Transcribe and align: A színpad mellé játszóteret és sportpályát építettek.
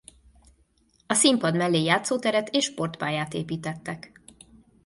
A 1.07 1.13
színpad 1.13 1.55
mellé 1.55 1.83
játszóteret 1.83 2.49
és 2.49 2.65
sportpályát 2.65 3.33
építettek. 3.33 4.11